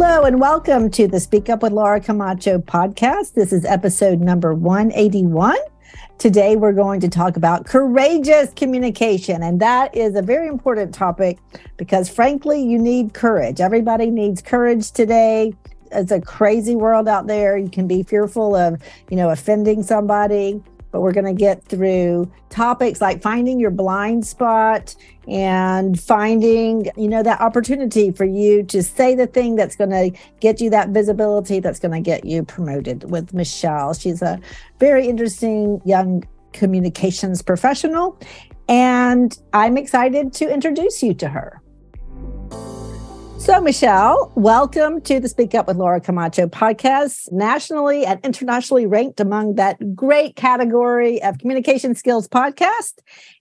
[0.00, 3.34] Hello, and welcome to the Speak Up with Laura Camacho podcast.
[3.34, 5.56] This is episode number 181.
[6.18, 9.42] Today, we're going to talk about courageous communication.
[9.42, 11.38] And that is a very important topic
[11.76, 13.60] because, frankly, you need courage.
[13.60, 15.52] Everybody needs courage today.
[15.90, 17.58] It's a crazy world out there.
[17.58, 18.80] You can be fearful of,
[19.10, 24.26] you know, offending somebody but we're going to get through topics like finding your blind
[24.26, 24.94] spot
[25.26, 30.10] and finding you know that opportunity for you to say the thing that's going to
[30.40, 33.92] get you that visibility that's going to get you promoted with michelle.
[33.94, 34.40] She's a
[34.78, 38.18] very interesting young communications professional
[38.68, 41.60] and i'm excited to introduce you to her
[43.38, 49.20] so, Michelle, welcome to the Speak Up with Laura Camacho podcast, nationally and internationally ranked
[49.20, 52.94] among that great category of communication skills podcast.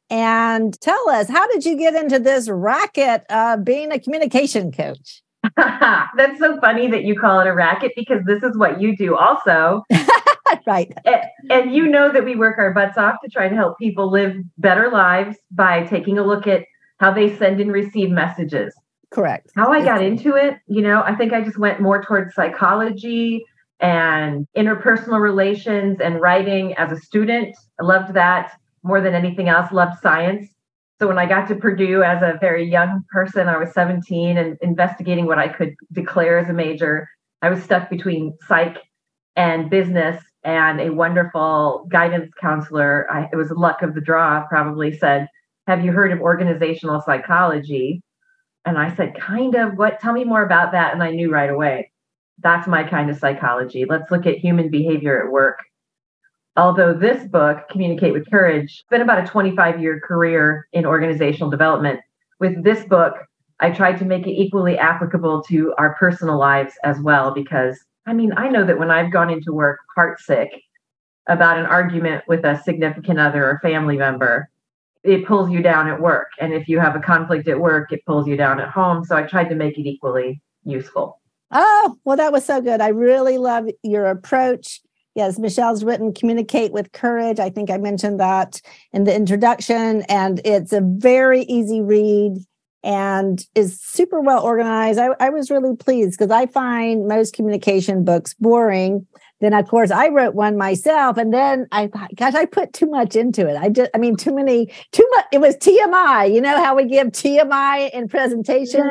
[0.10, 5.24] And tell us, how did you get into this racket of being a communication coach?
[5.58, 9.16] That's so funny that you call it a racket because this is what you do
[9.16, 9.84] also.
[10.68, 10.94] right.
[11.06, 14.12] And, and you know that we work our butts off to try to help people
[14.12, 16.66] live better lives by taking a look at
[17.00, 18.74] how they send and receive messages.
[19.12, 19.52] Correct.
[19.56, 23.46] How I got into it, you know, I think I just went more towards psychology
[23.80, 27.56] and interpersonal relations and writing as a student.
[27.80, 30.50] I loved that more than anything else, loved science.
[31.00, 34.58] So when I got to Purdue as a very young person, I was 17 and
[34.62, 37.08] investigating what I could declare as a major.
[37.42, 38.78] I was stuck between psych
[39.36, 43.08] and business and a wonderful guidance counselor.
[43.12, 45.28] I, it was luck of the draw, probably said,
[45.68, 48.02] Have you heard of organizational psychology?
[48.68, 50.02] And I said, kind of, what?
[50.02, 50.94] Tell me more about that.
[50.94, 51.90] And I knew right away,
[52.40, 53.86] that's my kind of psychology.
[53.86, 55.60] Let's look at human behavior at work.
[56.58, 62.02] Although this book, Communicate with Courage, been about a 25 year career in organizational development.
[62.42, 63.14] With this book,
[63.62, 68.12] I tried to make it equally applicable to our personal lives as well, because I
[68.14, 70.50] mean, I know that when I've gone into work heartsick
[71.28, 74.50] about an argument with a significant other or family member,
[75.08, 76.30] it pulls you down at work.
[76.40, 79.06] And if you have a conflict at work, it pulls you down at home.
[79.06, 81.22] So I tried to make it equally useful.
[81.52, 82.82] Oh, well, that was so good.
[82.82, 84.82] I really love your approach.
[85.16, 87.40] Yes, Michelle's written Communicate with Courage.
[87.40, 92.38] I think I mentioned that in the introduction, and it's a very easy read
[92.84, 95.00] and is super well organized.
[95.00, 99.08] I, I was really pleased because I find most communication books boring
[99.40, 102.88] then of course I wrote one myself, and then I thought, gosh, I put too
[102.88, 103.58] much into it.
[103.58, 105.26] I just, I mean, too many, too much.
[105.32, 106.34] It was TMI.
[106.34, 108.86] You know how we give TMI in presentations.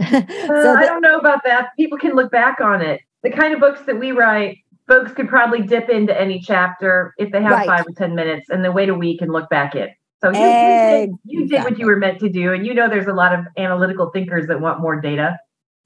[0.00, 0.26] Yeah.
[0.46, 1.70] so uh, I don't know about that.
[1.76, 3.00] People can look back on it.
[3.22, 7.32] The kind of books that we write, folks could probably dip into any chapter if
[7.32, 7.66] they have right.
[7.66, 9.88] five or ten minutes, and then wait a week and look back in.
[10.20, 12.88] So you, you, did, you did what you were meant to do, and you know
[12.88, 15.38] there's a lot of analytical thinkers that want more data.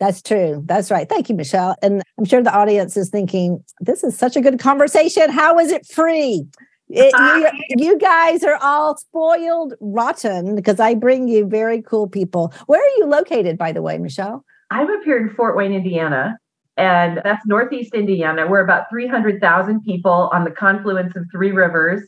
[0.03, 0.65] That's true.
[0.67, 1.09] That's right.
[1.09, 1.77] Thank you, Michelle.
[1.81, 5.31] And I'm sure the audience is thinking, this is such a good conversation.
[5.31, 6.45] How is it free?
[6.89, 7.53] It, you, uh-huh.
[7.69, 12.53] you, guys are all spoiled rotten because I bring you very cool people.
[12.67, 14.45] Where are you located, by the way, Michelle?
[14.73, 16.37] I'm up here in Fort Wayne, Indiana,
[16.77, 18.49] and that's Northeast Indiana.
[18.49, 22.03] We're about 300,000 people on the confluence of three rivers.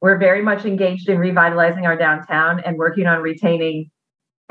[0.00, 3.90] We're very much engaged in revitalizing our downtown and working on retaining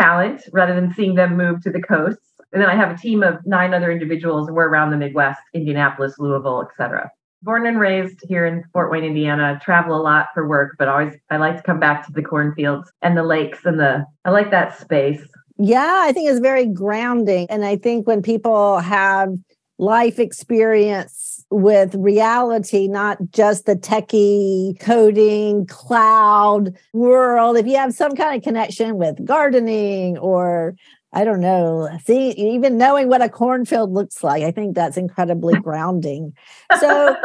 [0.02, 2.33] talent rather than seeing them move to the coasts.
[2.54, 4.48] And then I have a team of nine other individuals.
[4.48, 7.12] and We're around the Midwest, Indianapolis, Louisville, etc.
[7.42, 9.60] Born and raised here in Fort Wayne, Indiana.
[9.62, 12.90] Travel a lot for work, but always I like to come back to the cornfields
[13.02, 15.22] and the lakes and the I like that space.
[15.58, 17.48] Yeah, I think it's very grounding.
[17.50, 19.36] And I think when people have
[19.78, 27.58] life experience with reality, not just the techie coding cloud world.
[27.58, 30.76] If you have some kind of connection with gardening or
[31.14, 31.90] I don't know.
[32.06, 36.34] See, even knowing what a cornfield looks like, I think that's incredibly grounding.
[36.80, 37.16] So,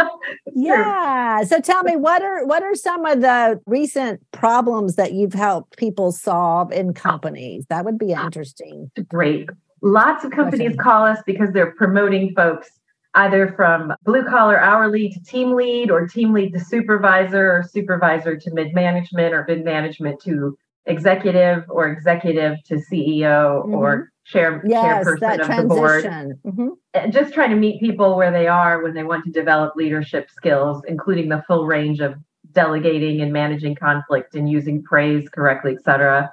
[0.55, 1.43] yeah.
[1.45, 5.79] So, tell me, what are what are some of the recent problems that you've helped
[5.79, 6.93] people solve in oh.
[6.93, 7.65] companies?
[7.71, 8.91] That would be interesting.
[9.09, 9.49] Great.
[9.81, 12.69] Lots of companies call us because they're promoting folks
[13.15, 18.37] either from blue collar hourly to team lead, or team lead to supervisor, or supervisor
[18.37, 20.59] to mid management, or mid management to
[20.89, 23.75] executive or executive to CEO mm-hmm.
[23.75, 25.57] or chair, yes, chairperson of transition.
[25.57, 26.05] the board.
[26.05, 27.11] Mm-hmm.
[27.11, 30.83] Just trying to meet people where they are when they want to develop leadership skills,
[30.89, 32.15] including the full range of
[32.53, 36.33] delegating and managing conflict and using praise correctly, et cetera.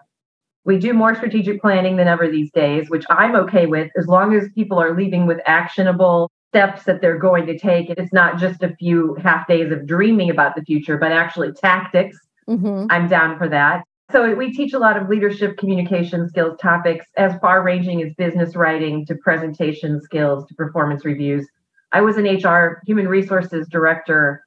[0.64, 4.34] We do more strategic planning than ever these days, which I'm okay with as long
[4.34, 7.90] as people are leaving with actionable steps that they're going to take.
[7.92, 12.18] It's not just a few half days of dreaming about the future, but actually tactics.
[12.50, 12.88] Mm-hmm.
[12.90, 17.40] I'm down for that So we teach a lot of leadership communication skills topics as
[17.40, 21.48] far ranging as business writing to presentation skills to performance reviews.
[21.92, 24.46] I was an HR human resources director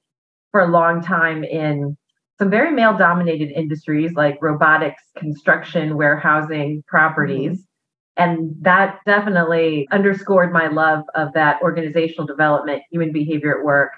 [0.52, 1.96] for a long time in
[2.38, 7.52] some very male dominated industries like robotics, construction, warehousing, properties.
[7.52, 7.62] Mm-hmm.
[8.16, 13.92] And that definitely underscored my love of that organizational development, human behavior at work.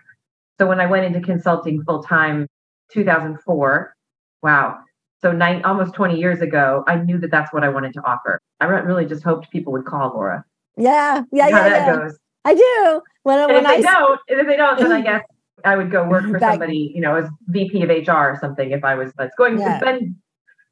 [0.58, 2.46] So when I went into consulting full time,
[2.92, 3.94] 2004,
[4.42, 4.78] wow.
[5.22, 8.40] So nine, almost 20 years ago, I knew that that's what I wanted to offer.
[8.60, 10.44] I really just hoped people would call Laura.
[10.76, 11.56] Yeah, yeah, yeah.
[11.56, 11.96] How that yeah.
[11.96, 12.18] goes.
[12.44, 13.02] I do.
[13.22, 15.22] When, and when if they I don't, if they don't, then I guess
[15.64, 18.70] I would go work for Back- somebody, you know, as VP of HR or something.
[18.70, 19.58] If I was, it's going.
[19.58, 19.76] Yeah.
[19.76, 20.16] It's been.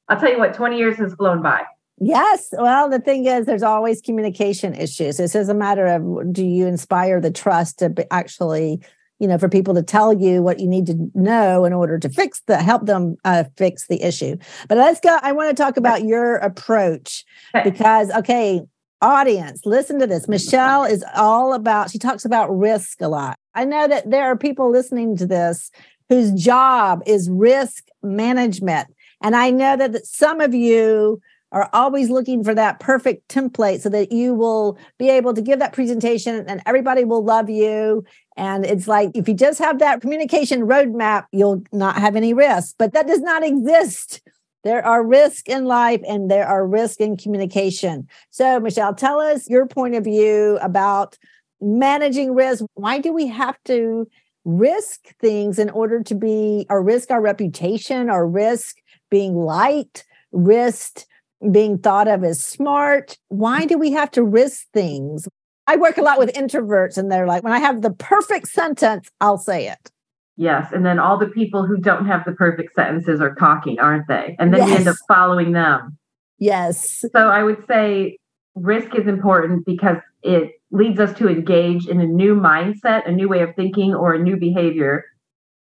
[0.09, 0.55] I'll tell you what.
[0.55, 1.65] 20 years has flown by.
[2.01, 2.49] Yes.
[2.53, 5.17] Well, the thing is, there's always communication issues.
[5.17, 8.81] This is a matter of do you inspire the trust to be actually,
[9.19, 12.09] you know, for people to tell you what you need to know in order to
[12.09, 14.37] fix the help them uh, fix the issue.
[14.69, 15.19] But let's go.
[15.23, 17.25] I want to talk about your approach
[17.65, 18.61] because, okay,
[19.03, 20.29] audience, listen to this.
[20.29, 21.91] Michelle is all about.
[21.91, 23.37] She talks about risk a lot.
[23.55, 25.71] I know that there are people listening to this
[26.09, 28.89] whose job is risk management,
[29.23, 31.21] and I know that that some of you
[31.53, 35.59] are always looking for that perfect template so that you will be able to give
[35.59, 38.05] that presentation and everybody will love you.
[38.39, 42.75] And it's like if you just have that communication roadmap, you'll not have any risks.
[42.79, 44.23] But that does not exist.
[44.65, 48.09] There are risks in life and there are risks in communication.
[48.31, 51.19] So, Michelle, tell us your point of view about
[51.61, 52.65] managing risk.
[52.75, 54.09] Why do we have to
[54.45, 58.79] risk things in order to be or risk our reputation or risk
[59.11, 61.05] being liked, risk
[61.51, 63.19] being thought of as smart.
[63.29, 65.29] Why do we have to risk things?
[65.69, 69.11] I work a lot with introverts, and they're like, when I have the perfect sentence,
[69.21, 69.93] I'll say it.
[70.39, 74.09] Yes, and then all the people who don't have the perfect sentences are talking, aren't
[74.09, 74.35] they?
[74.39, 75.99] And then we end up following them.
[76.39, 77.05] Yes.
[77.13, 78.17] So I would say
[78.55, 83.29] risk is important because it leads us to engage in a new mindset, a new
[83.29, 85.05] way of thinking, or a new behavior.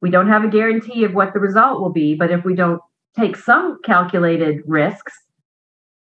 [0.00, 2.80] We don't have a guarantee of what the result will be, but if we don't
[3.18, 5.12] take some calculated risks,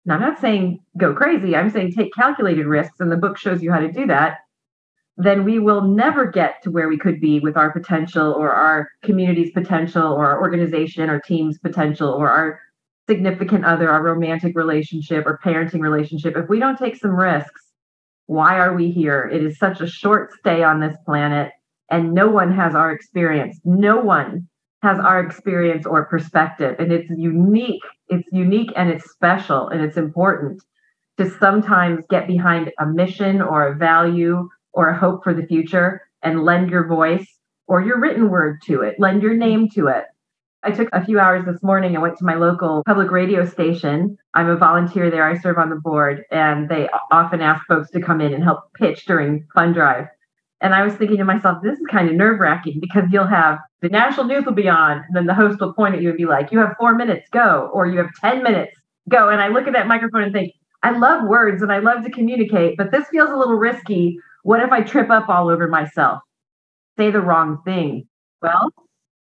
[0.08, 3.62] and I'm not saying go crazy, I'm saying take calculated risks, and the book shows
[3.62, 4.38] you how to do that,
[5.18, 8.88] then we will never get to where we could be with our potential or our
[9.04, 12.62] community's potential or our organization or team's potential or our
[13.10, 17.74] significant other, our romantic relationship or parenting relationship, if we don't take some risks,
[18.28, 19.30] why are we here?
[19.34, 21.52] It is such a short stay on this planet,
[21.92, 23.60] and no one has our experience.
[23.66, 24.48] No one
[24.84, 27.82] has our experience or perspective, and it's unique.
[28.10, 30.62] It's unique and it's special, and it's important
[31.18, 36.02] to sometimes get behind a mission or a value or a hope for the future
[36.22, 37.26] and lend your voice
[37.68, 40.06] or your written word to it, lend your name to it.
[40.64, 41.96] I took a few hours this morning.
[41.96, 44.18] I went to my local public radio station.
[44.34, 45.28] I'm a volunteer there.
[45.28, 48.74] I serve on the board, and they often ask folks to come in and help
[48.74, 50.08] pitch during fund drive.
[50.62, 53.60] And I was thinking to myself, this is kind of nerve wracking because you'll have
[53.82, 56.18] the national news will be on, and then the host will point at you and
[56.18, 58.76] be like, You have four minutes, go, or you have 10 minutes,
[59.10, 59.30] go.
[59.30, 62.12] And I look at that microphone and think, I love words and I love to
[62.12, 64.20] communicate, but this feels a little risky.
[64.44, 66.22] What if I trip up all over myself?
[66.98, 68.08] Say the wrong thing?
[68.42, 68.72] Well,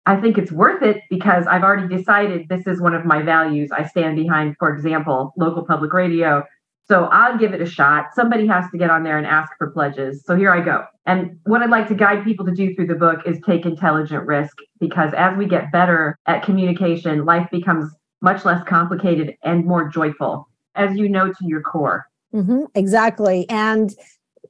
[0.06, 3.70] I think it's worth it because I've already decided this is one of my values.
[3.72, 6.44] I stand behind, for example, local public radio.
[6.88, 8.14] So I'll give it a shot.
[8.14, 10.22] Somebody has to get on there and ask for pledges.
[10.24, 10.84] So here I go.
[11.04, 14.24] And what I'd like to guide people to do through the book is take intelligent
[14.24, 19.88] risk because as we get better at communication, life becomes much less complicated and more
[19.88, 22.06] joyful, as you know to your core.
[22.32, 23.46] hmm exactly.
[23.48, 23.92] And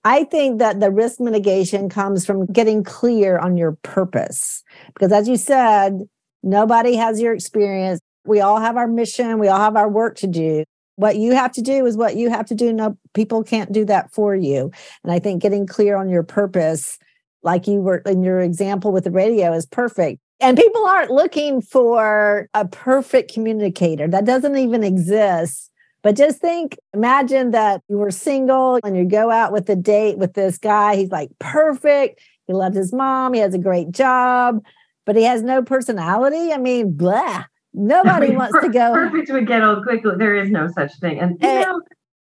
[0.05, 4.63] I think that the risk mitigation comes from getting clear on your purpose.
[4.95, 6.03] Because as you said,
[6.43, 8.01] nobody has your experience.
[8.25, 10.65] We all have our mission, we all have our work to do.
[10.97, 12.73] What you have to do is what you have to do.
[12.73, 14.71] No, people can't do that for you.
[15.05, 16.99] And I think getting clear on your purpose,
[17.43, 20.21] like you were in your example with the radio, is perfect.
[20.41, 24.09] And people aren't looking for a perfect communicator.
[24.09, 25.71] That doesn't even exist.
[26.03, 30.19] But just think, imagine that you were single and you go out with a date
[30.19, 30.97] with this guy.
[30.97, 32.21] He's like perfect.
[32.47, 33.33] He loves his mom.
[33.33, 34.63] He has a great job,
[35.05, 36.53] but he has no personality.
[36.53, 37.45] I mean, blah.
[37.77, 38.93] Nobody wants to go.
[38.95, 40.13] Perfect would get old quickly.
[40.17, 41.21] There is no such thing.
[41.21, 41.81] And you Eh, know,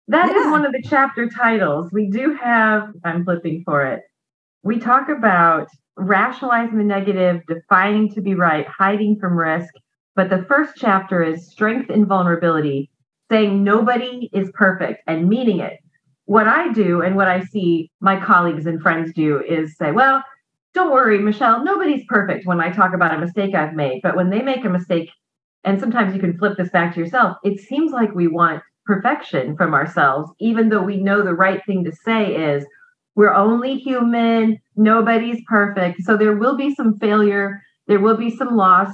[0.08, 0.50] that is yeah.
[0.50, 1.90] one of the chapter titles.
[1.92, 4.02] We do have, I'm flipping for it.
[4.64, 9.72] We talk about rationalizing the negative, defining to be right, hiding from risk.
[10.16, 12.90] But the first chapter is strength and vulnerability,
[13.30, 15.78] saying nobody is perfect and meaning it.
[16.26, 20.22] What I do and what I see my colleagues and friends do is say, well,
[20.72, 24.00] don't worry, Michelle, nobody's perfect when I talk about a mistake I've made.
[24.02, 25.10] But when they make a mistake
[25.64, 27.36] and sometimes you can flip this back to yourself.
[27.44, 31.84] It seems like we want perfection from ourselves, even though we know the right thing
[31.84, 32.64] to say is,
[33.16, 36.02] we're only human, nobody's perfect.
[36.02, 38.90] So there will be some failure, there will be some loss.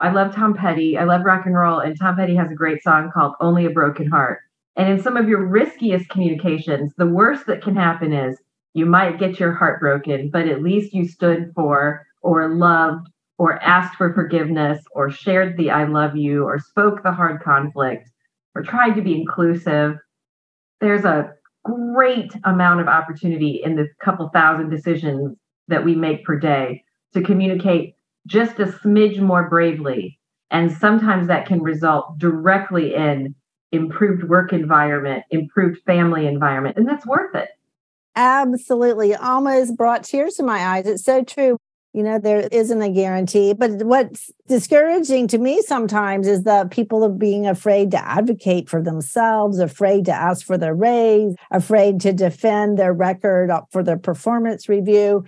[0.00, 2.82] I love Tom Petty, I love rock and roll, and Tom Petty has a great
[2.82, 4.40] song called Only a Broken Heart.
[4.76, 8.40] And in some of your riskiest communications, the worst that can happen is
[8.72, 13.08] you might get your heart broken, but at least you stood for or loved
[13.40, 18.10] or asked for forgiveness or shared the I love you or spoke the hard conflict
[18.54, 19.94] or tried to be inclusive.
[20.82, 21.32] There's a
[21.64, 27.22] great amount of opportunity in the couple thousand decisions that we make per day to
[27.22, 27.94] communicate
[28.26, 30.18] just a smidge more bravely.
[30.50, 33.34] And sometimes that can result directly in
[33.72, 37.48] improved work environment, improved family environment, and that's worth it.
[38.16, 39.14] Absolutely.
[39.14, 40.86] Almost brought tears to my eyes.
[40.86, 41.56] It's so true.
[41.92, 43.52] You know, there isn't a guarantee.
[43.52, 48.80] But what's discouraging to me sometimes is that people are being afraid to advocate for
[48.80, 54.68] themselves, afraid to ask for their raise, afraid to defend their record for their performance
[54.68, 55.24] review.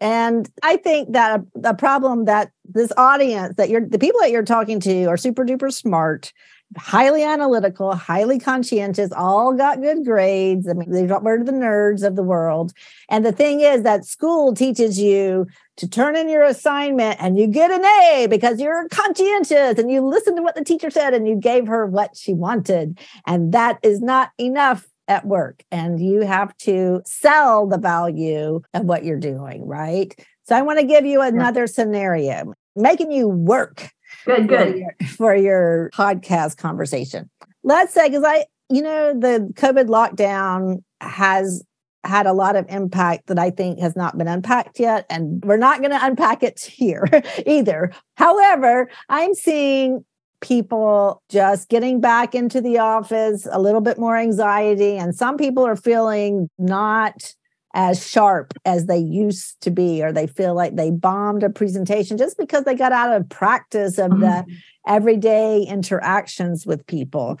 [0.00, 4.44] And I think that the problem that this audience, that you're the people that you're
[4.44, 6.32] talking to are super duper smart
[6.76, 10.68] highly analytical, highly conscientious, all got good grades.
[10.68, 12.72] I mean, they were the nerds of the world.
[13.08, 15.46] And the thing is that school teaches you
[15.78, 20.00] to turn in your assignment and you get an A because you're conscientious and you
[20.00, 22.98] listen to what the teacher said and you gave her what she wanted.
[23.26, 25.62] And that is not enough at work.
[25.70, 30.14] And you have to sell the value of what you're doing, right?
[30.44, 31.66] So I want to give you another yeah.
[31.66, 33.90] scenario, making you work
[34.24, 34.58] Good, good.
[34.58, 37.30] For your, for your podcast conversation.
[37.62, 41.62] Let's say, because I, you know, the COVID lockdown has
[42.08, 45.06] had a lot of impact that I think has not been unpacked yet.
[45.10, 47.04] And we're not going to unpack it here
[47.46, 47.92] either.
[48.16, 50.04] However, I'm seeing
[50.40, 55.66] people just getting back into the office, a little bit more anxiety, and some people
[55.66, 57.34] are feeling not
[57.74, 62.16] as sharp as they used to be, or they feel like they bombed a presentation
[62.16, 64.22] just because they got out of practice of mm-hmm.
[64.22, 64.46] the
[64.86, 67.38] everyday interactions with people.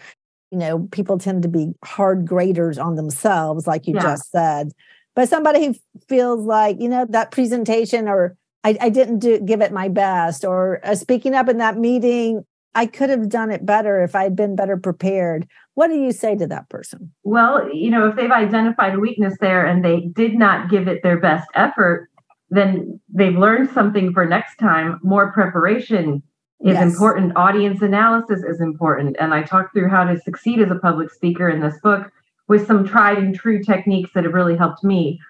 [0.50, 4.02] You know, people tend to be hard graders on themselves, like you yeah.
[4.02, 4.72] just said.
[5.14, 5.74] But somebody who
[6.08, 10.44] feels like, you know, that presentation or I, I didn't do give it my best,
[10.44, 14.36] or uh, speaking up in that meeting, I could have done it better if I'd
[14.36, 15.46] been better prepared.
[15.74, 17.12] What do you say to that person?
[17.22, 21.02] Well, you know, if they've identified a weakness there and they did not give it
[21.02, 22.10] their best effort,
[22.50, 24.98] then they've learned something for next time.
[25.02, 26.22] More preparation
[26.60, 26.92] is yes.
[26.92, 29.16] important, audience analysis is important.
[29.20, 32.10] And I talk through how to succeed as a public speaker in this book
[32.48, 35.20] with some tried and true techniques that have really helped me.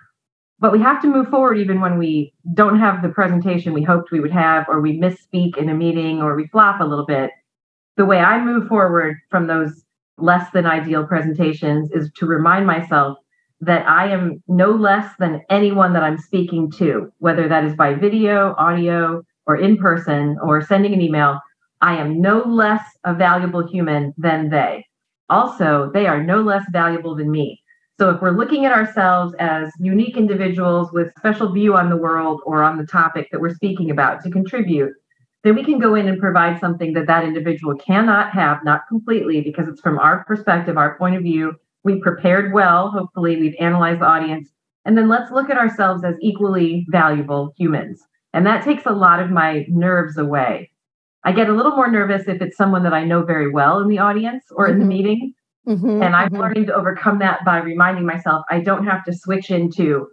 [0.61, 4.11] But we have to move forward even when we don't have the presentation we hoped
[4.11, 7.31] we would have, or we misspeak in a meeting, or we flop a little bit.
[7.97, 9.85] The way I move forward from those
[10.17, 13.19] less than ideal presentations is to remind myself
[13.61, 17.95] that I am no less than anyone that I'm speaking to, whether that is by
[17.95, 21.41] video, audio, or in person, or sending an email.
[21.81, 24.85] I am no less a valuable human than they.
[25.31, 27.61] Also, they are no less valuable than me.
[27.99, 32.43] So if we're looking at ourselves as unique individuals with special view on the world
[32.47, 34.93] or on the topic that we're speaking about to contribute,
[35.43, 39.41] then we can go in and provide something that that individual cannot have, not completely,
[39.41, 41.55] because it's from our perspective, our point of view.
[41.85, 42.91] We prepared well.
[42.91, 44.51] Hopefully, we've analyzed the audience.
[44.85, 48.03] And then let's look at ourselves as equally valuable humans.
[48.39, 50.71] And that takes a lot of my nerves away.
[51.25, 53.89] I get a little more nervous if it's someone that I know very well in
[53.89, 54.75] the audience or mm-hmm.
[54.75, 54.89] in the mm-hmm.
[54.97, 55.33] meeting.
[55.67, 56.37] Mm-hmm, and I'm mm-hmm.
[56.37, 60.07] learning to overcome that by reminding myself I don't have to switch into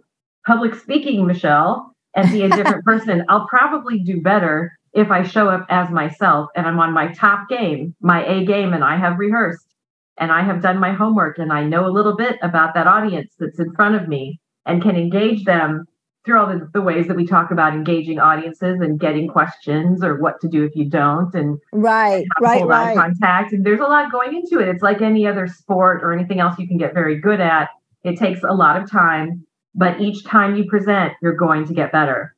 [0.44, 3.24] public speaking, Michelle, and be a different person.
[3.28, 7.48] I'll probably do better if I show up as myself and I'm on my top
[7.48, 9.72] game, my A game, and I have rehearsed
[10.18, 13.32] and I have done my homework and I know a little bit about that audience
[13.38, 15.86] that's in front of me and can engage them
[16.26, 20.20] through all the, the ways that we talk about engaging audiences and getting questions or
[20.20, 22.96] what to do if you don't and right right right.
[22.96, 23.52] contact.
[23.52, 24.68] And there's a lot going into it.
[24.68, 27.70] It's like any other sport or anything else you can get very good at.
[28.02, 29.46] It takes a lot of time
[29.78, 32.34] but each time you present you're going to get better.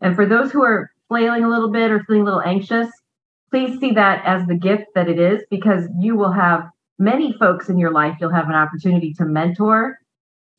[0.00, 2.88] And for those who are flailing a little bit or feeling a little anxious
[3.50, 6.68] please see that as the gift that it is because you will have
[6.98, 9.98] many folks in your life you'll have an opportunity to mentor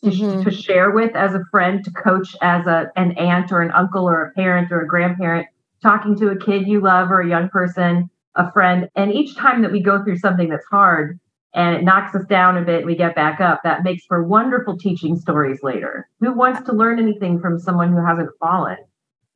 [0.04, 0.44] to, mm-hmm.
[0.44, 4.08] to share with as a friend, to coach as a, an aunt or an uncle
[4.08, 5.48] or a parent or a grandparent,
[5.82, 8.90] talking to a kid you love or a young person, a friend.
[8.96, 11.20] And each time that we go through something that's hard
[11.54, 14.24] and it knocks us down a bit, and we get back up, that makes for
[14.24, 16.08] wonderful teaching stories later.
[16.22, 18.78] Who wants to learn anything from someone who hasn't fallen?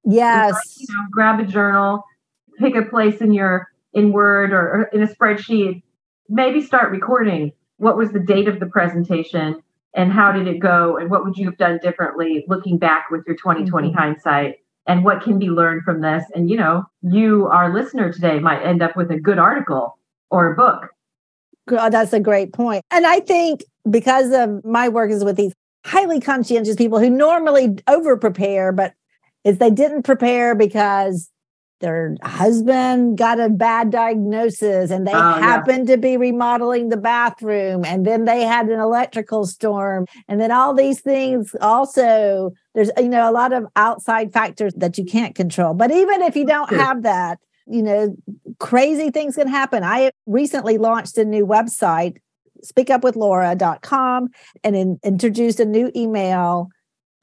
[0.06, 0.56] Yes.
[0.56, 2.06] So, you know, grab a journal,
[2.58, 5.84] pick a place in your in Word or, or in a spreadsheet,
[6.30, 9.62] maybe start recording what was the date of the presentation
[9.96, 13.24] and how did it go and what would you have done differently looking back with
[13.26, 13.98] your 2020 mm-hmm.
[13.98, 14.58] hindsight?
[14.88, 16.24] And what can be learned from this?
[16.36, 19.98] And you know you our listener today might end up with a good article
[20.30, 20.90] or a book.
[21.68, 22.84] That's a great point.
[22.92, 25.54] And i think because of my work is with these
[25.86, 28.94] highly conscientious people who normally over prepare but
[29.44, 31.30] is they didn't prepare because
[31.86, 35.96] their husband got a bad diagnosis and they oh, happened yeah.
[35.96, 40.06] to be remodeling the bathroom and then they had an electrical storm.
[40.28, 44.98] And then all these things also there's you know a lot of outside factors that
[44.98, 45.74] you can't control.
[45.74, 48.16] But even if you don't have that you know
[48.60, 49.84] crazy things can happen.
[49.84, 52.18] I recently launched a new website
[52.66, 54.30] speakupwithlaura.com
[54.64, 56.70] and in, introduced a new email.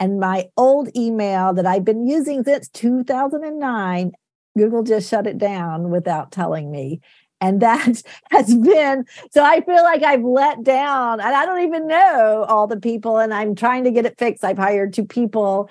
[0.00, 4.12] And my old email that I've been using since 2009
[4.56, 7.00] Google just shut it down without telling me.
[7.40, 11.88] And that has been so I feel like I've let down and I don't even
[11.88, 14.44] know all the people and I'm trying to get it fixed.
[14.44, 15.68] I've hired two people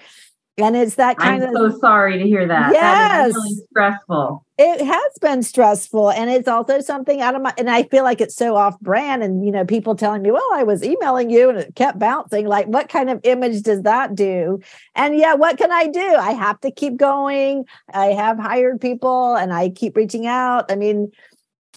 [0.61, 2.73] and it's that kind I'm of so sorry to hear that.
[2.73, 3.33] Yes.
[3.33, 4.45] That really stressful.
[4.57, 6.11] It has been stressful.
[6.11, 9.23] And it's also something out of my and I feel like it's so off brand.
[9.23, 12.47] And you know, people telling me, well, I was emailing you and it kept bouncing.
[12.47, 14.59] Like, what kind of image does that do?
[14.95, 15.99] And yeah, what can I do?
[16.15, 17.65] I have to keep going.
[17.93, 20.71] I have hired people and I keep reaching out.
[20.71, 21.11] I mean,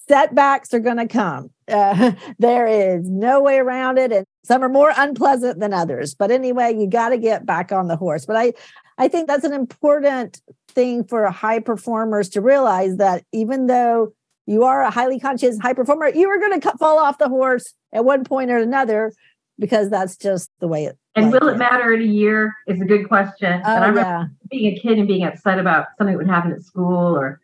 [0.09, 1.51] setbacks are going to come.
[1.69, 4.13] Uh, there is no way around it.
[4.13, 6.15] And some are more unpleasant than others.
[6.15, 8.27] But anyway, you got to get back on the horse.
[8.27, 8.53] But I,
[8.99, 14.13] I think that's an important thing for high performers to realize that even though
[14.47, 17.75] you are a highly conscious high performer, you are going to fall off the horse
[17.93, 19.13] at one point or another
[19.59, 20.99] because that's just the way it.
[21.17, 22.55] And will it matter in a year?
[22.67, 23.63] Is a good question.
[23.65, 24.25] Oh, and I remember yeah.
[24.51, 27.41] being a kid and being upset about something that would happen at school or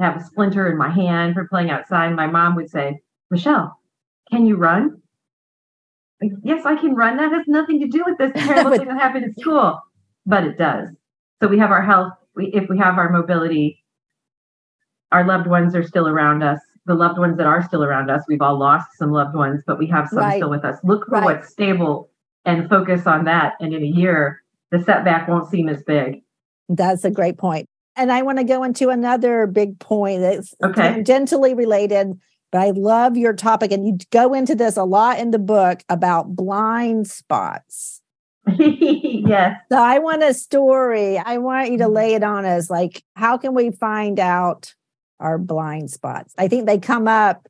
[0.00, 2.14] have a splinter in my hand for playing outside.
[2.14, 3.00] My mom would say,
[3.32, 3.80] Michelle,
[4.30, 5.00] can you run?
[6.20, 7.16] Like, yes, I can run.
[7.16, 9.80] That has nothing to do with this terrible thing that happened at school,
[10.26, 10.90] but it does.
[11.42, 12.12] So we have our health.
[12.36, 13.82] We, if we have our mobility,
[15.10, 16.60] our loved ones are still around us.
[16.84, 19.78] The loved ones that are still around us, we've all lost some loved ones, but
[19.78, 20.36] we have some right.
[20.36, 20.78] still with us.
[20.84, 21.24] Look for right.
[21.24, 22.10] what's stable
[22.44, 23.54] and focus on that.
[23.60, 26.22] And in a year, the setback won't seem as big.
[26.68, 27.66] That's a great point.
[27.96, 31.02] And I want to go into another big point that's okay.
[31.02, 32.18] tangentially related,
[32.52, 33.72] but I love your topic.
[33.72, 38.02] And you go into this a lot in the book about blind spots.
[38.58, 39.56] yes.
[39.70, 41.18] So I want a story.
[41.18, 41.94] I want you to mm-hmm.
[41.94, 42.68] lay it on us.
[42.70, 44.74] Like, how can we find out
[45.18, 46.34] our blind spots?
[46.36, 47.48] I think they come up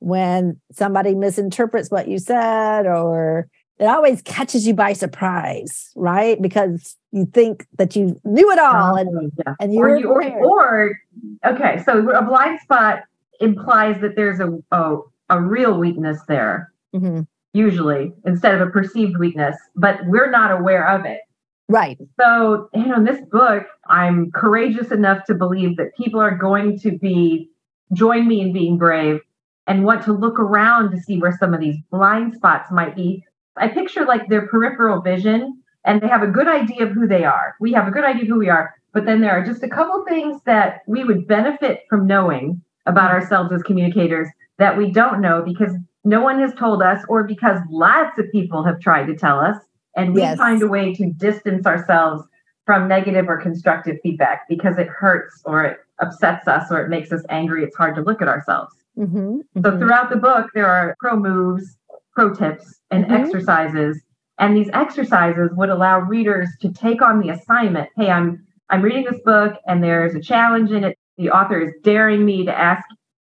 [0.00, 6.40] when somebody misinterprets what you said or it always catches you by surprise, right?
[6.40, 9.54] Because you think that you knew it all, and oh, yeah.
[9.58, 10.98] and you, or, you or, or,
[11.46, 13.04] okay, so a blind spot
[13.40, 14.98] implies that there's a a,
[15.30, 17.22] a real weakness there, mm-hmm.
[17.52, 21.20] usually instead of a perceived weakness, but we're not aware of it.
[21.68, 21.98] Right.
[22.20, 26.78] So, you know, in this book, I'm courageous enough to believe that people are going
[26.80, 27.48] to be
[27.92, 29.20] join me in being brave
[29.66, 33.24] and want to look around to see where some of these blind spots might be
[33.56, 37.24] I picture like their peripheral vision and they have a good idea of who they
[37.24, 37.54] are.
[37.60, 39.68] We have a good idea of who we are, but then there are just a
[39.68, 45.20] couple things that we would benefit from knowing about ourselves as communicators that we don't
[45.20, 45.72] know because
[46.04, 49.56] no one has told us or because lots of people have tried to tell us
[49.96, 50.38] and we yes.
[50.38, 52.22] find a way to distance ourselves
[52.64, 57.12] from negative or constructive feedback because it hurts or it upsets us or it makes
[57.12, 59.62] us angry it's hard to look at ourselves mm-hmm, mm-hmm.
[59.62, 61.76] so throughout the book there are pro moves
[62.12, 63.14] pro tips and mm-hmm.
[63.14, 64.00] exercises.
[64.38, 67.90] And these exercises would allow readers to take on the assignment.
[67.96, 70.98] Hey, I'm I'm reading this book and there's a challenge in it.
[71.20, 72.84] The author is daring me to ask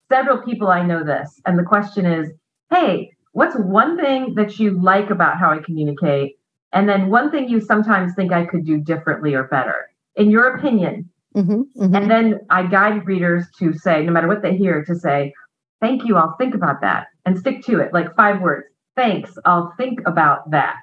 [0.09, 1.41] several people I know this.
[1.45, 2.31] And the question is,
[2.69, 6.37] hey, what's one thing that you like about how I communicate?
[6.71, 10.55] And then one thing you sometimes think I could do differently or better, in your
[10.55, 11.09] opinion.
[11.35, 11.95] Mm-hmm, mm-hmm.
[11.95, 15.33] And then I guide readers to say, no matter what they hear, to say,
[15.81, 18.65] thank you, I'll think about that and stick to it, like five words
[18.99, 20.81] thanks, I'll think about that.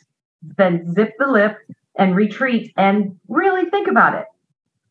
[0.56, 1.58] Then zip the lip
[1.98, 4.24] and retreat and really think about it.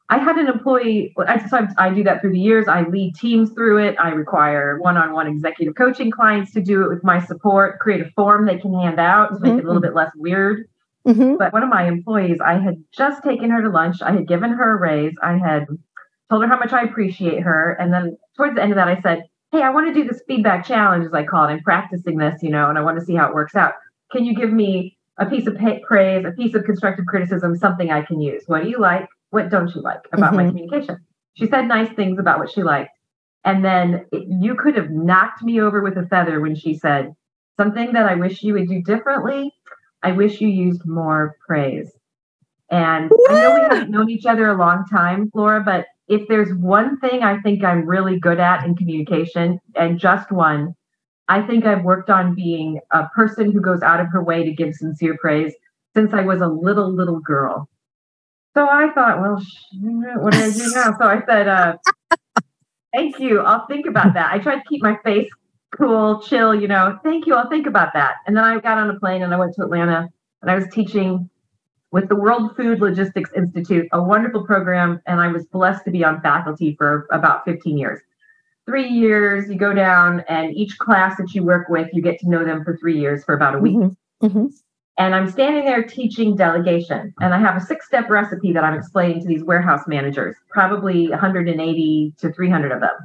[0.09, 2.67] I had an employee, I, so I do that through the years.
[2.67, 3.95] I lead teams through it.
[3.99, 8.01] I require one on one executive coaching clients to do it with my support, create
[8.01, 9.43] a form they can hand out to mm-hmm.
[9.43, 10.69] make it a little bit less weird.
[11.07, 11.37] Mm-hmm.
[11.37, 14.01] But one of my employees, I had just taken her to lunch.
[14.01, 15.13] I had given her a raise.
[15.23, 15.65] I had
[16.29, 17.73] told her how much I appreciate her.
[17.79, 20.21] And then towards the end of that, I said, hey, I want to do this
[20.27, 21.51] feedback challenge, as I call it.
[21.51, 23.73] I'm practicing this, you know, and I want to see how it works out.
[24.11, 28.01] Can you give me a piece of praise, a piece of constructive criticism, something I
[28.01, 28.43] can use?
[28.47, 29.07] What do you like?
[29.36, 30.38] What don't you like about mm-hmm.
[30.38, 31.00] my communication?
[31.34, 32.91] She said nice things about what she liked.
[33.43, 37.13] And then you could have knocked me over with a feather when she said,
[37.58, 39.52] Something that I wish you would do differently.
[40.02, 41.91] I wish you used more praise.
[42.71, 46.54] And I know we haven't known each other a long time, Laura, but if there's
[46.54, 50.76] one thing I think I'm really good at in communication, and just one,
[51.28, 54.54] I think I've worked on being a person who goes out of her way to
[54.54, 55.54] give sincere praise
[55.93, 57.67] since I was a little, little girl.
[58.55, 59.41] So I thought, well,
[60.21, 60.97] what do I do now?
[60.97, 61.77] So I said, uh,
[62.93, 63.41] thank you.
[63.41, 64.31] I'll think about that.
[64.33, 65.29] I tried to keep my face
[65.77, 67.35] cool, chill, you know, thank you.
[67.35, 68.15] I'll think about that.
[68.25, 70.09] And then I got on a plane and I went to Atlanta
[70.41, 71.29] and I was teaching
[71.91, 75.01] with the World Food Logistics Institute, a wonderful program.
[75.05, 77.99] And I was blessed to be on faculty for about 15 years.
[78.65, 82.29] Three years, you go down, and each class that you work with, you get to
[82.29, 83.75] know them for three years for about a week.
[83.75, 84.25] Mm-hmm.
[84.25, 84.45] Mm-hmm.
[84.97, 88.75] And I'm standing there teaching delegation, and I have a six step recipe that I'm
[88.77, 92.95] explaining to these warehouse managers, probably 180 to 300 of them.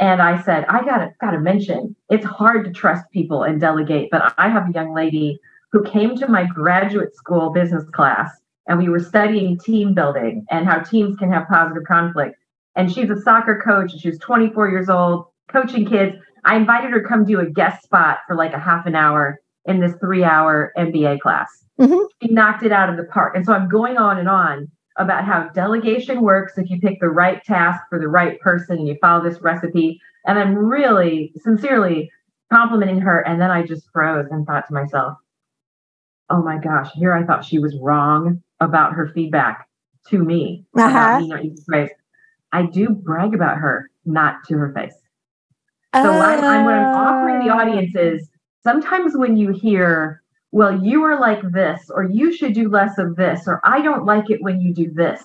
[0.00, 4.34] And I said, I gotta gotta mention, it's hard to trust people and delegate, but
[4.36, 5.38] I have a young lady
[5.70, 8.30] who came to my graduate school business class,
[8.66, 12.36] and we were studying team building and how teams can have positive conflict.
[12.74, 16.16] And she's a soccer coach, and she's 24 years old, coaching kids.
[16.44, 19.40] I invited her to come do a guest spot for like a half an hour
[19.66, 21.64] in this three hour MBA class.
[21.80, 22.04] Mm-hmm.
[22.22, 23.34] She knocked it out of the park.
[23.36, 27.08] And so I'm going on and on about how delegation works if you pick the
[27.08, 30.00] right task for the right person and you follow this recipe.
[30.26, 32.10] And I'm really sincerely
[32.52, 33.20] complimenting her.
[33.20, 35.18] And then I just froze and thought to myself,
[36.30, 39.68] oh my gosh, here I thought she was wrong about her feedback
[40.08, 40.64] to me.
[40.76, 41.20] Uh-huh.
[41.20, 41.90] Me
[42.52, 44.94] I do brag about her, not to her face.
[45.94, 46.20] So uh...
[46.20, 48.28] I'm, I'm, what I'm offering the audience is
[48.64, 53.16] sometimes when you hear, well, you are like this, or you should do less of
[53.16, 55.22] this, or I don't like it when you do this,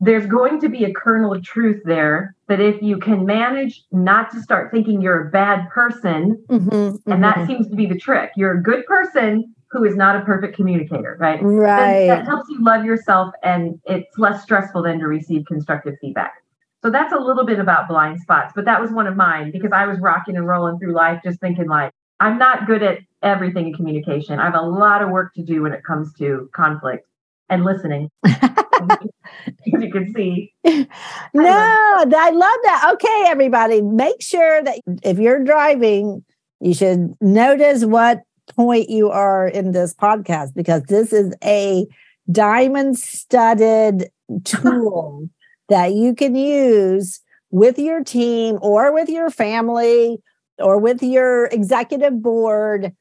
[0.00, 4.30] there's going to be a kernel of truth there that if you can manage not
[4.30, 7.12] to start thinking you're a bad person, mm-hmm, mm-hmm.
[7.12, 10.20] and that seems to be the trick, you're a good person who is not a
[10.20, 11.40] perfect communicator, right?
[11.42, 12.06] Right.
[12.06, 16.34] that helps you love yourself and it's less stressful than to receive constructive feedback.
[16.82, 19.72] So that's a little bit about blind spots, but that was one of mine because
[19.72, 23.68] I was rocking and rolling through life just thinking like, I'm not good at everything
[23.68, 24.38] in communication.
[24.38, 27.06] I have a lot of work to do when it comes to conflict
[27.48, 28.10] and listening.
[28.24, 30.52] as you can see.
[30.64, 32.90] No, I love that.
[32.94, 36.24] Okay, everybody, make sure that if you're driving,
[36.60, 38.22] you should notice what
[38.54, 41.86] point you are in this podcast because this is a
[42.30, 44.08] diamond studded
[44.44, 45.28] tool
[45.68, 50.18] that you can use with your team or with your family
[50.58, 52.92] or with your executive board,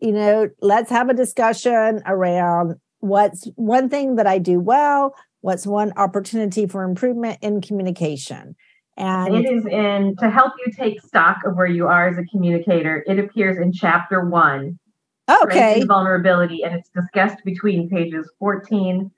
[0.00, 5.66] you know, let's have a discussion around what's one thing that I do well, what's
[5.66, 8.56] one opportunity for improvement in communication.
[8.96, 12.24] And it is in to help you take stock of where you are as a
[12.24, 13.04] communicator.
[13.06, 14.78] It appears in chapter one.
[15.26, 15.82] Oh, okay.
[15.84, 19.10] Vulnerability, and it's discussed between pages 14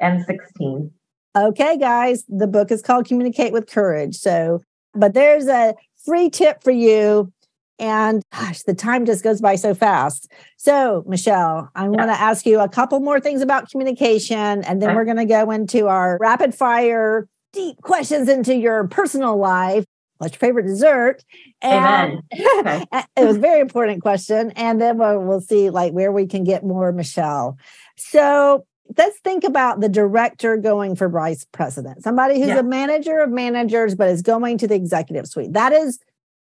[0.00, 0.90] and 16.
[1.36, 4.16] Okay, guys, the book is called Communicate with Courage.
[4.16, 4.62] So,
[4.94, 7.32] but there's a free tip for you.
[7.78, 10.30] And gosh, the time just goes by so fast.
[10.58, 11.88] So, Michelle, I yeah.
[11.88, 14.96] want to ask you a couple more things about communication, and then okay.
[14.96, 19.86] we're going to go into our rapid fire, deep questions into your personal life.
[20.18, 21.24] What's your favorite dessert?
[21.62, 22.22] And
[22.58, 22.84] okay.
[23.16, 24.50] it was a very important question.
[24.50, 27.56] And then we'll, we'll see like where we can get more Michelle.
[27.96, 32.58] So let's think about the director going for vice president, somebody who's yeah.
[32.58, 35.52] a manager of managers, but is going to the executive suite.
[35.52, 35.98] That is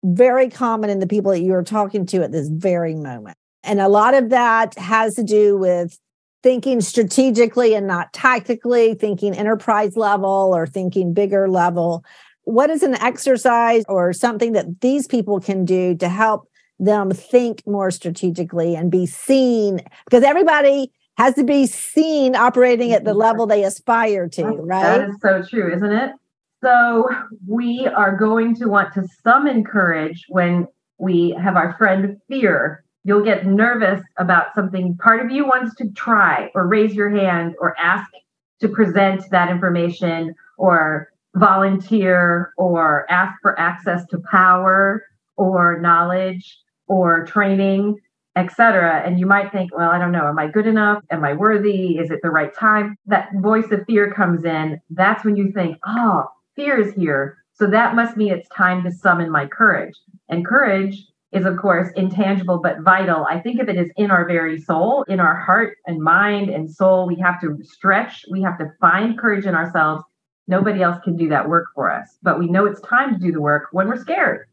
[0.04, 3.38] very common in the people that you are talking to at this very moment.
[3.63, 5.99] And a lot of that has to do with
[6.41, 12.06] thinking strategically and not tactically, thinking enterprise level or thinking bigger level.
[12.43, 16.47] What is an exercise or something that these people can do to help
[16.80, 19.82] them think more strategically and be seen?
[20.06, 24.82] Because everybody has to be seen operating at the level they aspire to, right?
[24.82, 26.12] That is so true, isn't it?
[26.63, 27.10] So
[27.45, 30.65] we are going to want to summon courage when
[30.97, 32.86] we have our friend fear.
[33.03, 37.55] You'll get nervous about something part of you wants to try or raise your hand
[37.60, 38.10] or ask
[38.62, 45.03] to present that information or volunteer or ask for access to power
[45.36, 47.97] or knowledge or training
[48.39, 49.02] etc.
[49.06, 51.04] And you might think, well, I don't know, am I good enough?
[51.12, 51.97] Am I worthy?
[51.97, 52.95] Is it the right time?
[53.06, 54.80] That voice of fear comes in.
[54.89, 56.25] That's when you think, oh,
[56.56, 57.38] fear is here.
[57.54, 59.95] So that must mean it's time to summon my courage.
[60.30, 63.25] And courage is, of course, intangible but vital.
[63.30, 66.71] I think of it as in our very soul, in our heart and mind and
[66.71, 67.06] soul.
[67.06, 70.04] We have to stretch, we have to find courage in ourselves
[70.49, 73.32] Nobody else can do that work for us, but we know it's time to do
[73.32, 74.47] the work when we're scared.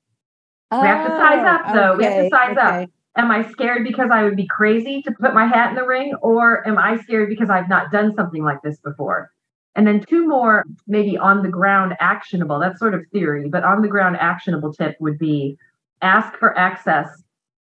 [0.70, 1.92] we have to size up oh, though.
[1.92, 2.82] okay, We have to size okay.
[2.82, 2.90] up.
[3.16, 6.14] Am I scared because I would be crazy to put my hat in the ring,
[6.20, 9.30] or am I scared because I've not done something like this before?
[9.74, 13.82] And then two more, maybe on the ground actionable, that's sort of theory, but on
[13.82, 15.56] the ground actionable tip would be
[16.02, 17.08] ask for access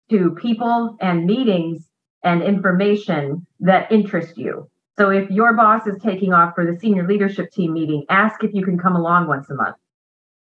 [0.09, 1.87] to people and meetings
[2.23, 4.69] and information that interest you.
[4.97, 8.53] So if your boss is taking off for the senior leadership team meeting, ask if
[8.53, 9.75] you can come along once a month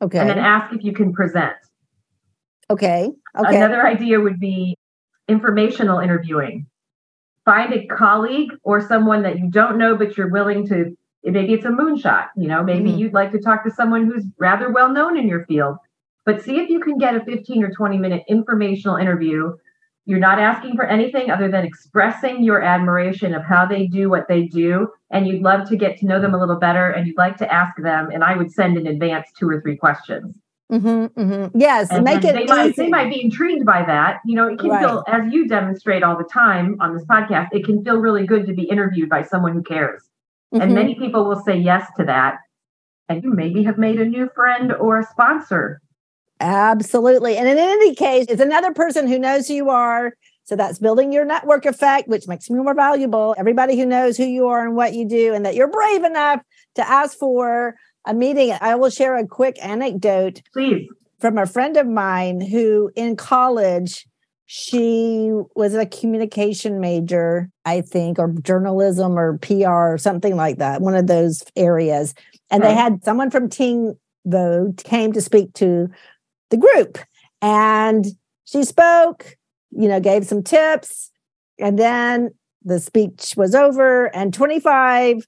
[0.01, 0.19] Okay.
[0.19, 1.55] and then ask if you can present.
[2.69, 3.09] okay.
[3.37, 3.55] Okay.
[3.55, 4.77] Another idea would be
[5.29, 6.65] informational interviewing.
[7.45, 10.95] Find a colleague or someone that you don't know, but you're willing to.
[11.23, 12.27] Maybe it's a moonshot.
[12.35, 12.97] You know, maybe Mhm.
[12.97, 15.77] you'd like to talk to someone who's rather well known in your field.
[16.25, 19.55] But see if you can get a 15 or 20 minute informational interview.
[20.05, 24.27] You're not asking for anything other than expressing your admiration of how they do what
[24.27, 24.89] they do.
[25.11, 27.53] And you'd love to get to know them a little better and you'd like to
[27.53, 28.09] ask them.
[28.11, 30.39] And I would send in advance two or three questions.
[30.71, 31.59] Mm-hmm, mm-hmm.
[31.59, 34.21] Yes, And make it they might, they might be intrigued by that.
[34.23, 34.85] You know, it can Right.
[34.87, 38.45] feel, as you demonstrate all the time on this podcast, it can feel really good
[38.45, 40.03] to be interviewed by someone who cares.
[40.51, 40.73] And Mhm.
[40.75, 42.37] many people will say yes to that.
[43.07, 45.81] And you maybe have made a new friend or a sponsor.
[46.39, 47.35] Absolutely.
[47.37, 50.13] And in any case, it's another person who knows who you are.
[50.43, 53.35] So that's building your network effect, which makes you more valuable.
[53.37, 56.41] Everybody who knows who you are and what you do, and that you're brave enough
[56.75, 57.75] to ask for
[58.09, 58.57] a meeting.
[58.59, 60.89] I will share a quick anecdote Please.
[61.19, 64.07] from a friend of mine who in college
[64.47, 70.81] she was a communication major i think or journalism or pr or something like that
[70.81, 72.15] one of those areas.
[72.49, 73.95] And they had someone from ting
[74.25, 75.87] though came to speak to
[76.49, 76.97] the group.
[77.43, 78.07] And
[78.45, 79.37] she spoke
[79.71, 81.11] you know gave some tips.
[81.59, 82.31] And then
[82.63, 84.05] the speech was over.
[84.15, 85.27] And 25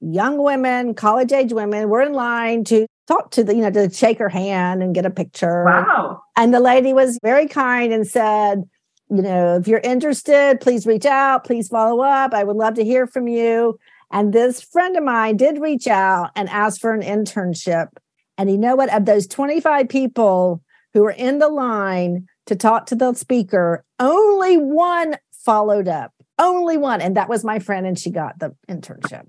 [0.00, 3.90] young women college age women were in line to talk to the you know to
[3.90, 6.22] shake her hand and get a picture Wow.
[6.36, 8.62] and the lady was very kind and said,
[9.10, 12.34] you know, if you're interested, please reach out, please follow up.
[12.34, 13.78] I would love to hear from you.
[14.12, 17.88] And this friend of mine did reach out and ask for an internship.
[18.36, 18.92] And you know what?
[18.92, 24.58] Of those 25 people who were in the line to talk to the speaker, only
[24.58, 26.12] one followed up.
[26.38, 27.00] Only one.
[27.00, 29.26] And that was my friend, and she got the internship.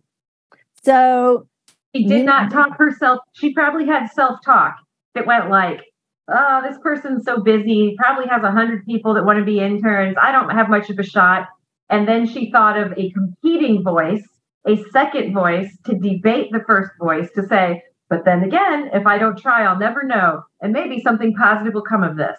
[0.83, 1.47] So
[1.95, 3.19] She did not talk herself.
[3.33, 4.75] She probably had self talk
[5.15, 5.81] that went like,
[6.27, 10.15] oh, this person's so busy, probably has a hundred people that want to be interns.
[10.21, 11.47] I don't have much of a shot.
[11.89, 14.23] And then she thought of a competing voice,
[14.67, 19.17] a second voice to debate the first voice to say, but then again, if I
[19.17, 20.43] don't try, I'll never know.
[20.61, 22.37] And maybe something positive will come of this.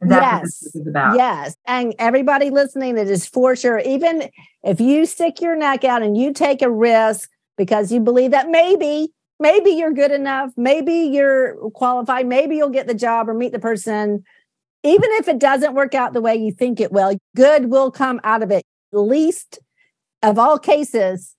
[0.00, 0.74] And that's what this Yes.
[0.74, 1.16] is about.
[1.16, 1.56] Yes.
[1.66, 3.78] And everybody listening, it is for sure.
[3.78, 4.28] Even
[4.62, 8.48] if you stick your neck out and you take a risk because you believe that
[8.48, 9.08] maybe,
[9.40, 13.58] maybe you're good enough, maybe you're qualified, maybe you'll get the job or meet the
[13.58, 14.24] person.
[14.82, 18.20] Even if it doesn't work out the way you think it will, good will come
[18.22, 18.62] out of it.
[18.92, 19.58] Least
[20.22, 21.34] of all cases,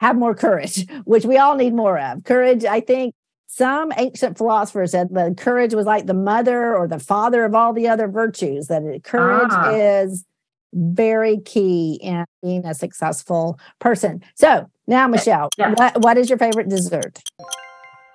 [0.00, 2.24] have more courage, which we all need more of.
[2.24, 3.14] Courage, I think
[3.46, 7.72] some ancient philosophers said that courage was like the mother or the father of all
[7.72, 9.72] the other virtues, that courage Ah.
[9.72, 10.24] is
[10.72, 14.22] very key in being a successful person.
[14.34, 15.74] So now, eh, Michelle, Yeah.
[15.76, 17.20] what, what is your favorite dessert?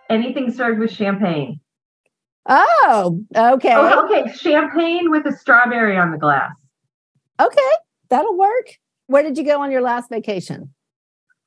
[0.10, 1.60] Anything served with champagne.
[2.48, 3.74] Oh, okay.
[3.76, 4.32] Oh, okay.
[4.34, 6.52] Champagne with a strawberry on the glass.
[7.42, 7.72] Okay,
[8.10, 8.68] that'll work.
[9.08, 10.72] Where did you go on your last vacation?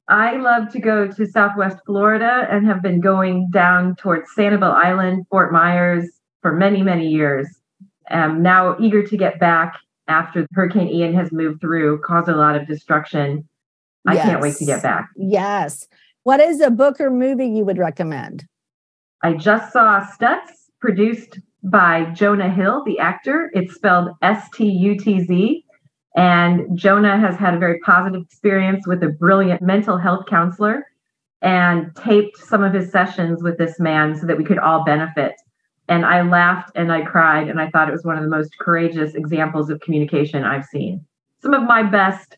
[0.09, 5.27] I love to go to Southwest Florida and have been going down towards Sanibel Island,
[5.31, 6.09] Fort Myers
[6.43, 7.47] for many, many years.
[8.11, 9.75] I'm now eager to get back
[10.09, 13.49] after Hurricane Ian has moved through, caused a lot of destruction.
[14.07, 15.11] I can't wait to get back.
[15.17, 15.87] Yes.
[16.23, 18.47] What is a book or movie you would recommend?
[19.23, 23.51] I just saw Stutz, produced by Jonah Hill, the actor.
[23.53, 25.65] It's spelled S T U T Z.
[26.17, 30.87] And Jonah has had a very positive experience with a brilliant mental health counselor
[31.43, 35.35] and taped some of his sessions with this man so that we could all benefit.
[35.89, 38.59] And I laughed and I cried, and I thought it was one of the most
[38.59, 41.05] courageous examples of communication I've seen.
[41.41, 42.37] Some of my best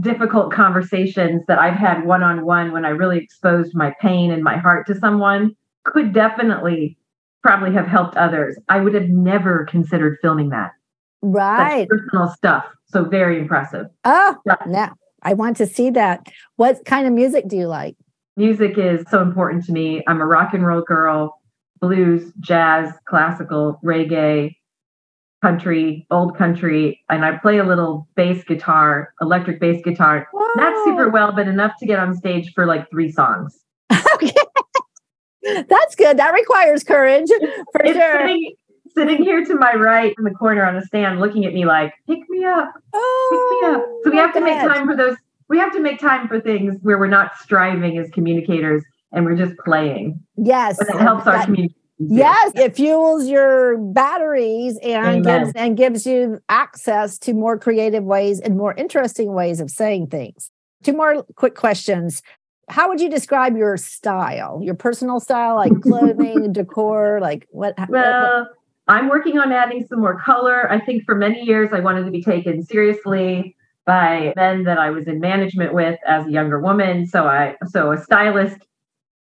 [0.00, 4.42] difficult conversations that I've had one on one when I really exposed my pain and
[4.42, 6.98] my heart to someone could definitely
[7.42, 8.58] probably have helped others.
[8.68, 10.72] I would have never considered filming that.
[11.22, 11.86] Right.
[11.88, 12.64] That's personal stuff.
[12.86, 13.86] So very impressive.
[14.04, 14.56] Oh, Yeah.
[14.66, 16.26] now I want to see that.
[16.56, 17.96] What kind of music do you like?
[18.36, 20.02] Music is so important to me.
[20.08, 21.40] I'm a rock and roll girl,
[21.88, 24.56] blues, jazz, classical, reggae,
[25.42, 30.26] country, old country, and I play a little bass guitar, electric bass guitar.
[30.56, 33.58] Not super well, but enough to get on stage for like three songs.
[34.14, 34.32] okay.
[35.68, 36.16] That's good.
[36.16, 38.20] That requires courage for It's sure.
[38.20, 38.54] sitting,
[38.96, 41.92] sitting here to my right in the corner on the stand, looking at me like,
[42.08, 44.96] "Pick me up, pick Oh, me up." Oh, so we have to make time for
[44.96, 45.16] those.
[45.50, 48.82] We have to make time for things where we're not striving as communicators
[49.14, 50.20] and we're just playing.
[50.36, 50.76] Yes.
[50.78, 51.74] But it helps our That- communication.
[51.98, 52.06] too.
[52.10, 55.22] Yes, it fuels your batteries and Amen.
[55.44, 60.08] gives and gives you access to more creative ways and more interesting ways of saying
[60.08, 60.50] things.
[60.82, 62.20] Two more quick questions.
[62.68, 67.78] How would you describe your style, your personal style, like clothing, decor, like what?
[67.78, 68.48] what- what- Well,
[68.88, 70.70] I'm working on adding some more color.
[70.70, 73.54] I think for many years I wanted to be taken seriously
[73.86, 77.06] by men that I was in management with as a younger woman.
[77.06, 78.58] So I so a stylist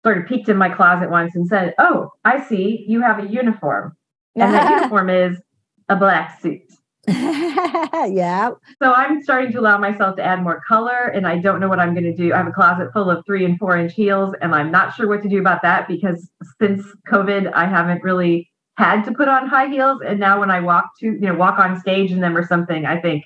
[0.05, 3.29] sort of peeked in my closet once and said, "Oh, I see you have a
[3.29, 3.97] uniform."
[4.35, 5.41] And that uniform is
[5.89, 6.63] a black suit.
[7.09, 8.51] yeah.
[8.83, 11.81] So I'm starting to allow myself to add more color, and I don't know what
[11.81, 12.35] I'm going to do.
[12.35, 15.09] I have a closet full of three and four inch heels, and I'm not sure
[15.09, 16.29] what to do about that because
[16.61, 20.01] since COVID, I haven't really had to put on high heels.
[20.07, 22.87] And now when I walk to, you know, walk on stage in them or something,
[22.87, 23.25] I think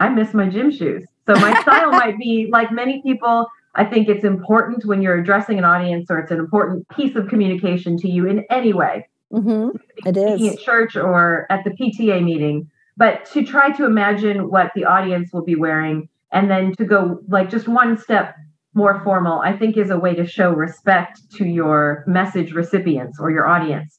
[0.00, 1.04] I miss my gym shoes.
[1.26, 3.46] So my style might be like many people.
[3.74, 7.28] I think it's important when you're addressing an audience or it's an important piece of
[7.28, 9.70] communication to you in any way hmm
[10.04, 10.52] It is.
[10.52, 15.32] at church or at the PTA meeting, but to try to imagine what the audience
[15.32, 18.36] will be wearing and then to go like just one step
[18.74, 23.30] more formal, I think is a way to show respect to your message recipients or
[23.30, 23.98] your audience.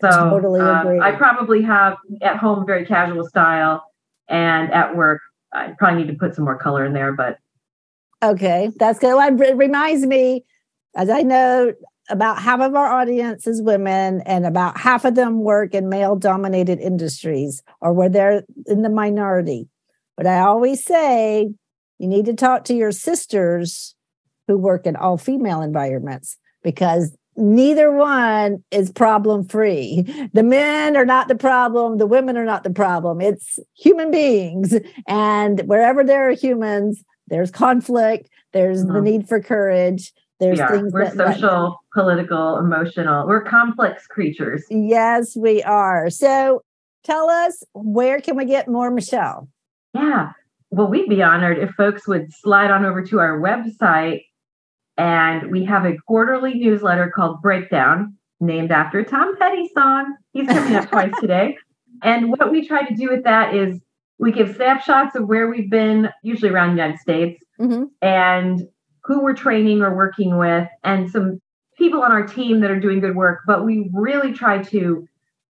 [0.00, 1.00] So Totally um, agree.
[1.00, 3.84] I probably have at home very casual style
[4.28, 5.20] and at work
[5.52, 7.38] I probably need to put some more color in there, but
[8.22, 9.14] Okay, that's good.
[9.14, 10.44] Well, it reminds me,
[10.94, 11.72] as I know,
[12.08, 16.16] about half of our audience is women, and about half of them work in male
[16.16, 19.68] dominated industries or where they're in the minority.
[20.16, 21.50] But I always say
[21.98, 23.94] you need to talk to your sisters
[24.46, 30.02] who work in all female environments because neither one is problem free.
[30.32, 33.20] The men are not the problem, the women are not the problem.
[33.20, 34.74] It's human beings.
[35.06, 39.02] And wherever there are humans, there's conflict, there's the Mhm.
[39.02, 40.70] need for courage, there's are.
[40.70, 43.26] things We're that that- social, political, emotional.
[43.26, 44.64] We're complex creatures.
[44.70, 46.10] Yes, we are.
[46.10, 46.62] So
[47.04, 49.48] tell us where can we get more Michelle?
[49.94, 50.32] Yeah.
[50.70, 54.24] Well, we'd be honored if folks would slide on over to our website.
[54.98, 60.16] And we have a quarterly newsletter called Breakdown, named after Tom Petty song.
[60.32, 61.56] He's coming up twice today.
[62.02, 63.80] And what we try to do with that is
[64.18, 67.88] we give snapshots of where we've been, usually around the United States, Mhm.
[68.02, 68.60] and
[69.04, 71.38] who we're training or working with, and some
[71.78, 73.40] people on our team that are doing good work.
[73.46, 75.06] But we really try to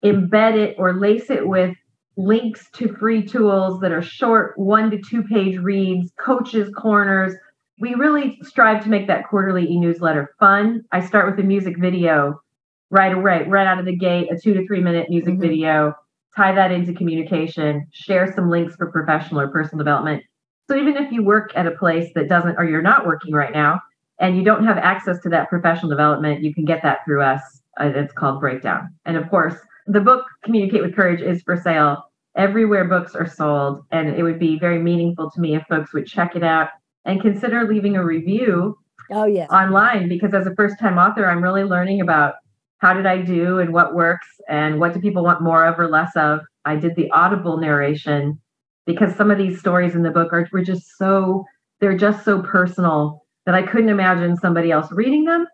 [0.03, 1.75] embed it or lace it with
[2.17, 7.35] links to free tools that are short, one to two page reads, coaches' corners.
[7.79, 10.81] We really strive to make that quarterly e newsletter fun.
[10.91, 12.41] I start with a music video
[12.89, 15.41] right away, right out of the gate, a two to three minute music Mhm.
[15.41, 15.93] video,
[16.37, 20.23] tie that into communication, share some links for professional or personal development.
[20.69, 23.51] So even if you work at a place that doesn't, or you're not working right
[23.53, 23.81] now,
[24.19, 27.41] and you don't have access to that professional development, you can get that through us.
[27.79, 28.93] Uh, It's called Breakdown.
[29.05, 29.55] And of course,
[29.87, 32.03] the book Communicate with Courage is for sale
[32.35, 33.83] everywhere books are sold.
[33.91, 36.69] And it would be very meaningful to me if folks would check it out
[37.05, 38.77] and consider leaving a review
[39.09, 39.49] Oh, yes.
[39.49, 42.35] online because as a first time author, I'm really learning about
[42.79, 45.87] how did I do and what works and what do people want more of or
[45.87, 46.41] less of.
[46.65, 48.39] I did the audible narration
[48.85, 51.45] because some of these stories in the book are were just so
[51.79, 55.47] they're just so personal that I couldn't imagine somebody else reading them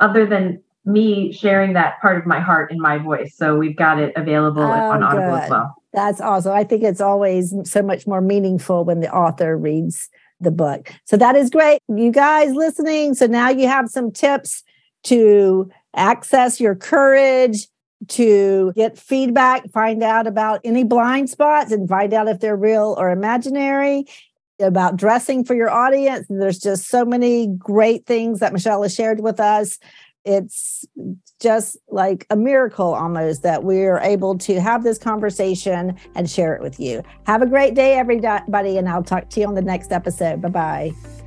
[0.00, 3.34] other than me sharing that part of my heart in my voice.
[3.36, 5.74] So we've got it available Oh, on Audible as well.
[5.92, 6.52] That's awesome.
[6.52, 10.92] I think it's always so much more meaningful when the author reads the book.
[11.04, 11.78] So that is great.
[11.88, 13.14] You guys listening.
[13.14, 14.62] So now you have some tips
[15.04, 17.68] to access your courage,
[18.08, 22.94] to get feedback, find out about any blind spots and find out if they're real
[22.98, 24.04] or imaginary.
[24.60, 26.26] About dressing for your audience.
[26.30, 29.80] There's just so many great things that Michelle has shared with us.
[30.24, 30.84] It's
[31.40, 36.62] just like a miracle almost that we're able to have this conversation and share it
[36.62, 37.02] with you.
[37.26, 40.40] Have a great day, everybody, and I'll talk to you on the next episode.
[40.40, 41.23] Bye bye.